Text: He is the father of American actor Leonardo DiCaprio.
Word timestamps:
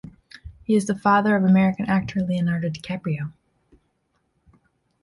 He 0.63 0.73
is 0.75 0.87
the 0.87 0.95
father 0.97 1.35
of 1.35 1.43
American 1.43 1.85
actor 1.85 2.21
Leonardo 2.23 2.69
DiCaprio. 2.69 3.33